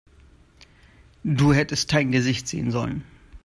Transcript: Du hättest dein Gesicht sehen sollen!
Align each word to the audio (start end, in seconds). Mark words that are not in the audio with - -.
Du 1.23 1.53
hättest 1.53 1.93
dein 1.93 2.09
Gesicht 2.11 2.47
sehen 2.47 2.71
sollen! 2.71 3.03